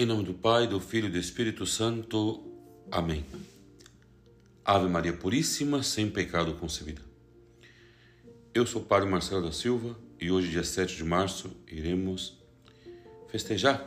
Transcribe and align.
Em 0.00 0.06
nome 0.06 0.24
do 0.24 0.32
Pai, 0.32 0.66
do 0.66 0.80
Filho 0.80 1.08
e 1.08 1.10
do 1.10 1.18
Espírito 1.18 1.66
Santo. 1.66 2.42
Amém. 2.90 3.22
Ave 4.64 4.88
Maria 4.88 5.12
Puríssima, 5.12 5.82
sem 5.82 6.08
pecado 6.08 6.54
concebida. 6.54 7.02
Eu 8.54 8.66
sou 8.66 8.80
o 8.80 8.84
Padre 8.86 9.10
Marcelo 9.10 9.42
da 9.42 9.52
Silva 9.52 9.94
e 10.18 10.30
hoje, 10.30 10.48
dia 10.48 10.64
7 10.64 10.96
de 10.96 11.04
março, 11.04 11.54
iremos 11.70 12.38
festejar 13.28 13.86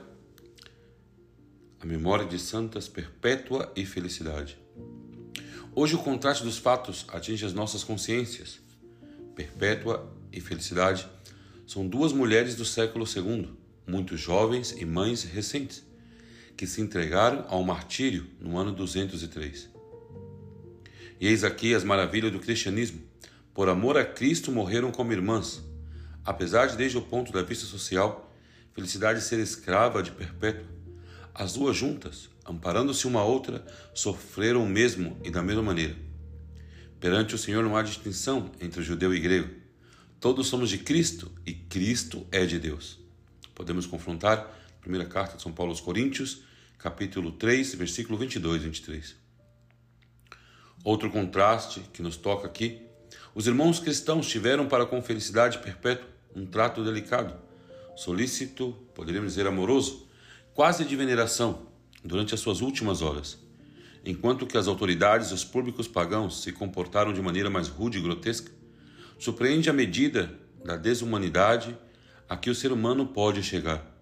a 1.80 1.86
memória 1.88 2.28
de 2.28 2.38
santas 2.38 2.88
Perpétua 2.88 3.74
e 3.76 3.84
Felicidade. 3.84 4.56
Hoje, 5.74 5.96
o 5.96 6.04
contraste 6.04 6.44
dos 6.44 6.60
fatos 6.60 7.08
atinge 7.08 7.44
as 7.44 7.54
nossas 7.54 7.84
consciências. 7.84 8.60
Perpétua 9.34 10.16
e 10.32 10.40
Felicidade 10.40 11.08
são 11.66 11.88
duas 11.88 12.14
mulheres 12.14 12.56
do 12.56 12.66
século 12.66 13.04
II, 13.04 13.50
muito 13.88 14.16
jovens 14.16 14.74
e 14.74 14.86
mães 14.86 15.24
recentes 15.24 15.92
que 16.56 16.68
se 16.68 16.82
entregaram 16.82 17.46
ao 17.48 17.64
martírio 17.64 18.28
no 18.40 18.58
ano 18.58 18.72
203. 18.72 19.70
E 21.20 21.28
eis 21.28 21.44
aqui 21.44 21.74
as 21.74 21.84
maravilhas 21.84 22.32
do 22.32 22.40
cristianismo. 22.40 23.02
Por 23.54 23.70
amor 23.70 23.98
a 23.98 24.06
Cristo 24.06 24.52
morreram 24.52 24.92
como 24.92 25.14
irmãs. 25.14 25.64
Apesar 26.26 26.68
de, 26.68 26.78
desde 26.78 26.98
o 26.98 27.02
ponto 27.02 27.32
da 27.32 27.42
vista 27.42 27.66
social, 27.66 28.34
felicidade 28.74 29.22
ser 29.22 29.40
escrava 29.40 30.02
de 30.02 30.12
perpétua, 30.12 30.66
as 31.34 31.54
duas 31.54 31.76
juntas, 31.76 32.30
amparando-se 32.46 33.08
uma 33.08 33.20
a 33.20 33.24
outra, 33.24 33.66
sofreram 33.94 34.64
o 34.64 34.70
mesmo 34.70 35.18
e 35.24 35.32
da 35.32 35.42
mesma 35.42 35.64
maneira. 35.64 35.96
Perante 37.00 37.36
o 37.36 37.38
Senhor 37.38 37.64
não 37.64 37.76
há 37.76 37.82
distinção 37.82 38.52
entre 38.62 38.82
judeu 38.82 39.14
e 39.14 39.20
grego. 39.20 39.50
Todos 40.20 40.48
somos 40.48 40.70
de 40.70 40.78
Cristo 40.78 41.32
e 41.46 41.54
Cristo 41.54 42.26
é 42.32 42.46
de 42.46 42.60
Deus. 42.60 43.00
Podemos 43.54 43.86
confrontar 43.86 44.63
Primeira 44.84 45.06
carta 45.06 45.38
de 45.38 45.42
São 45.42 45.54
Paulo 45.54 45.72
aos 45.72 45.80
Coríntios, 45.80 46.44
capítulo 46.78 47.32
3, 47.32 47.76
versículo 47.76 48.18
22 48.18 48.62
e 48.62 48.66
23. 48.66 49.16
Outro 50.84 51.10
contraste 51.10 51.80
que 51.94 52.02
nos 52.02 52.18
toca 52.18 52.46
aqui, 52.46 52.82
os 53.34 53.48
irmãos 53.48 53.80
cristãos 53.80 54.28
tiveram 54.28 54.68
para 54.68 54.86
com 54.86 55.02
felicidade 55.02 55.60
perpétua 55.60 56.06
um 56.36 56.46
trato 56.46 56.84
delicado, 56.84 57.34
solícito, 57.96 58.74
poderíamos 58.94 59.32
dizer 59.32 59.48
amoroso, 59.48 60.06
quase 60.54 60.84
de 60.84 60.98
veneração, 60.98 61.66
durante 62.04 62.34
as 62.34 62.42
suas 62.42 62.60
últimas 62.60 63.02
horas. 63.02 63.40
Enquanto 64.04 64.46
que 64.46 64.58
as 64.58 64.68
autoridades 64.68 65.30
e 65.30 65.34
os 65.34 65.46
públicos 65.46 65.88
pagãos 65.88 66.42
se 66.42 66.52
comportaram 66.52 67.14
de 67.14 67.22
maneira 67.22 67.50
mais 67.50 67.70
rude 67.70 68.00
e 68.00 68.02
grotesca, 68.02 68.52
surpreende 69.18 69.70
a 69.70 69.74
medida 69.74 70.38
da 70.66 70.76
desumanidade 70.76 71.74
a 72.28 72.36
que 72.36 72.50
o 72.50 72.56
ser 72.56 72.74
humano 72.74 73.08
pode 73.08 73.42
chegar 73.42 73.93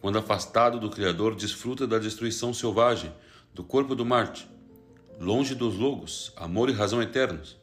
quando 0.00 0.18
afastado 0.18 0.78
do 0.78 0.90
Criador, 0.90 1.34
desfruta 1.34 1.86
da 1.86 1.98
destruição 1.98 2.54
selvagem 2.54 3.12
do 3.54 3.64
corpo 3.64 3.94
do 3.94 4.04
Marte, 4.04 4.48
longe 5.20 5.54
dos 5.54 5.74
logos, 5.74 6.32
amor 6.36 6.70
e 6.70 6.72
razão 6.72 7.02
eternos. 7.02 7.56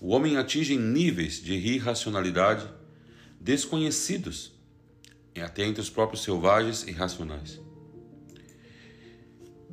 O 0.00 0.08
homem 0.08 0.36
atinge 0.36 0.76
níveis 0.76 1.40
de 1.40 1.54
irracionalidade 1.54 2.68
desconhecidos 3.40 4.52
até 5.40 5.64
entre 5.64 5.80
os 5.80 5.88
próprios 5.88 6.22
selvagens 6.22 6.82
e 6.86 6.92
racionais. 6.92 7.60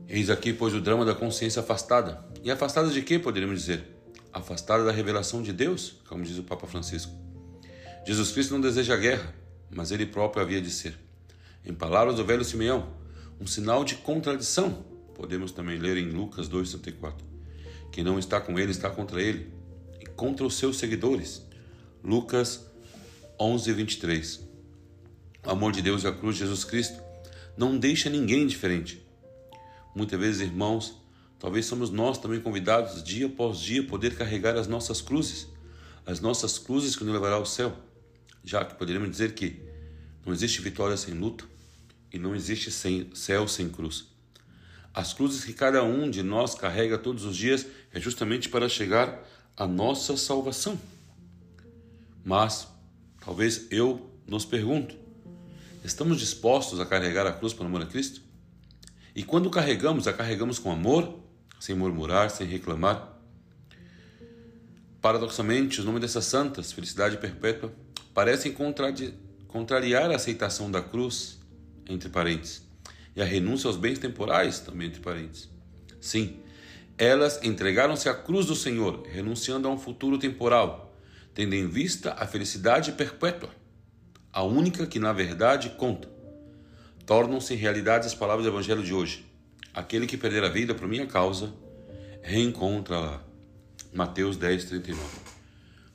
Eis 0.07 0.29
aqui, 0.29 0.53
pois, 0.53 0.73
o 0.73 0.81
drama 0.81 1.05
da 1.05 1.13
consciência 1.13 1.59
afastada. 1.59 2.23
E 2.43 2.49
afastada 2.49 2.89
de 2.89 3.01
quê, 3.01 3.19
poderíamos 3.19 3.59
dizer? 3.59 3.83
Afastada 4.33 4.83
da 4.83 4.91
revelação 4.91 5.43
de 5.43 5.53
Deus, 5.53 5.95
como 6.07 6.23
diz 6.23 6.37
o 6.37 6.43
Papa 6.43 6.65
Francisco. 6.65 7.11
Jesus 8.05 8.31
Cristo 8.31 8.53
não 8.53 8.61
deseja 8.61 8.95
guerra, 8.95 9.33
mas 9.69 9.91
ele 9.91 10.05
próprio 10.05 10.41
havia 10.41 10.61
de 10.61 10.71
ser. 10.71 10.97
Em 11.65 11.73
palavras 11.73 12.15
do 12.15 12.25
velho 12.25 12.43
Simeão, 12.43 12.93
um 13.39 13.45
sinal 13.45 13.83
de 13.83 13.95
contradição. 13.95 14.85
Podemos 15.13 15.51
também 15.51 15.77
ler 15.77 15.97
em 15.97 16.09
Lucas 16.09 16.47
2,34. 16.47 17.15
Quem 17.91 18.03
não 18.03 18.17
está 18.17 18.39
com 18.39 18.57
ele 18.57 18.71
está 18.71 18.89
contra 18.89 19.21
ele 19.21 19.51
e 19.99 20.05
contra 20.05 20.45
os 20.45 20.55
seus 20.55 20.77
seguidores. 20.77 21.45
Lucas 22.03 22.65
11:23. 23.39 24.41
O 25.45 25.49
amor 25.49 25.71
de 25.71 25.81
Deus 25.81 26.03
e 26.03 26.07
a 26.07 26.11
cruz 26.11 26.35
de 26.35 26.43
Jesus 26.43 26.63
Cristo 26.63 27.01
não 27.57 27.77
deixa 27.77 28.09
ninguém 28.09 28.43
indiferente. 28.43 29.05
Muitas 29.95 30.19
vezes, 30.19 30.41
irmãos, 30.41 31.01
talvez 31.37 31.65
somos 31.65 31.89
nós 31.89 32.17
também 32.17 32.39
convidados 32.39 33.03
dia 33.03 33.25
após 33.25 33.59
dia 33.59 33.85
poder 33.85 34.15
carregar 34.15 34.55
as 34.55 34.67
nossas 34.67 35.01
cruzes, 35.01 35.47
as 36.05 36.19
nossas 36.19 36.57
cruzes 36.57 36.95
que 36.95 37.03
nos 37.03 37.13
levará 37.13 37.35
ao 37.35 37.45
céu. 37.45 37.73
Já 38.43 38.63
que 38.63 38.75
poderíamos 38.75 39.09
dizer 39.09 39.33
que 39.33 39.68
não 40.29 40.33
existe 40.35 40.61
vitória 40.61 40.95
sem 40.95 41.15
luta 41.15 41.43
e 42.13 42.19
não 42.19 42.35
existe 42.35 42.69
sem 42.69 43.09
céu 43.15 43.47
sem 43.47 43.67
cruz. 43.67 44.05
As 44.93 45.11
cruzes 45.11 45.43
que 45.43 45.53
cada 45.53 45.83
um 45.83 46.07
de 46.07 46.21
nós 46.21 46.53
carrega 46.53 46.99
todos 46.99 47.25
os 47.25 47.35
dias 47.35 47.65
é 47.91 47.99
justamente 47.99 48.47
para 48.47 48.69
chegar 48.69 49.27
à 49.57 49.65
nossa 49.65 50.15
salvação. 50.15 50.79
Mas 52.23 52.67
talvez 53.19 53.65
eu 53.71 54.07
nos 54.27 54.45
pergunto: 54.45 54.95
estamos 55.83 56.19
dispostos 56.19 56.79
a 56.79 56.85
carregar 56.85 57.25
a 57.25 57.33
cruz 57.33 57.51
por 57.51 57.65
amor 57.65 57.81
a 57.81 57.87
Cristo? 57.87 58.21
E 59.15 59.23
quando 59.23 59.49
carregamos, 59.49 60.07
a 60.07 60.13
carregamos 60.13 60.59
com 60.59 60.71
amor, 60.71 61.19
sem 61.59 61.75
murmurar, 61.75 62.29
sem 62.29 62.45
reclamar? 62.45 63.17
Paradoxalmente, 65.01 65.79
os 65.79 65.85
nomes 65.85 66.01
dessas 66.01 66.25
santas, 66.25 66.71
felicidade 66.71 67.17
perpétua, 67.17 67.73
parecem 68.13 68.51
contradizer 68.51 69.15
contrariar 69.49 70.11
a 70.11 70.15
aceitação 70.15 70.69
da 70.71 70.81
cruz, 70.81 71.39
entre 71.89 72.07
parênteses, 72.07 72.61
e 73.15 73.21
a 73.21 73.25
renúncia 73.25 73.67
aos 73.67 73.75
bens 73.75 73.99
temporais, 73.99 74.59
também 74.59 74.87
entre 74.87 75.01
parênteses. 75.01 75.49
Sim, 75.99 76.39
elas 76.97 77.41
entregaram-se 77.43 78.07
à 78.07 78.13
cruz 78.13 78.45
do 78.45 78.55
Senhor, 78.55 79.03
renunciando 79.11 79.67
a 79.67 79.71
um 79.71 79.77
futuro 79.77 80.17
temporal, 80.19 80.95
tendo 81.33 81.55
em 81.55 81.67
vista 81.67 82.13
a 82.13 82.27
felicidade 82.27 82.91
perpétua, 82.91 83.49
a 84.31 84.43
única 84.43 84.85
que 84.85 84.99
na 84.99 85.11
verdade 85.11 85.71
conta. 85.71 86.07
Tornam-se 87.05 87.55
realidade 87.55 88.05
as 88.05 88.13
palavras 88.13 88.45
do 88.45 88.51
Evangelho 88.51 88.83
de 88.83 88.93
hoje. 88.93 89.25
Aquele 89.73 90.05
que 90.05 90.15
perder 90.15 90.43
a 90.43 90.49
vida 90.49 90.75
por 90.75 90.87
minha 90.87 91.07
causa, 91.07 91.51
reencontra-la. 92.21 93.23
Mateus 93.91 94.37
10, 94.37 94.65
39. 94.65 95.03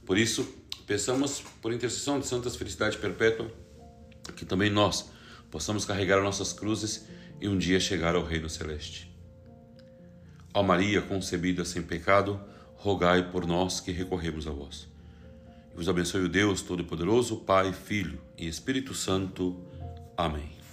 Por 0.04 0.18
isso, 0.18 0.63
Peçamos 0.86 1.42
por 1.62 1.72
intercessão 1.72 2.20
de 2.20 2.26
Santas 2.26 2.56
Felicidade 2.56 2.98
Perpétua 2.98 3.50
que 4.32 4.44
também 4.44 4.70
nós 4.70 5.10
possamos 5.50 5.84
carregar 5.84 6.22
nossas 6.22 6.52
cruzes 6.52 7.06
e 7.40 7.48
um 7.48 7.58
dia 7.58 7.78
chegar 7.78 8.14
ao 8.14 8.24
Reino 8.24 8.48
Celeste. 8.48 9.10
Ó 10.52 10.62
Maria, 10.62 11.02
concebida 11.02 11.64
sem 11.64 11.82
pecado, 11.82 12.40
rogai 12.76 13.30
por 13.30 13.46
nós 13.46 13.80
que 13.80 13.92
recorremos 13.92 14.46
a 14.46 14.50
vós. 14.50 14.88
E 15.72 15.76
vos 15.76 15.88
abençoe 15.88 16.22
o 16.22 16.28
Deus 16.28 16.62
Todo-Poderoso, 16.62 17.38
Pai, 17.38 17.72
Filho 17.72 18.20
e 18.38 18.46
Espírito 18.46 18.94
Santo. 18.94 19.60
Amém. 20.16 20.63